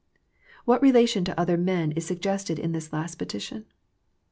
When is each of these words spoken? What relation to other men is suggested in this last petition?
What 0.65 0.81
relation 0.81 1.23
to 1.25 1.39
other 1.39 1.57
men 1.57 1.91
is 1.91 2.07
suggested 2.07 2.57
in 2.57 2.71
this 2.71 2.91
last 2.91 3.19
petition? 3.19 3.65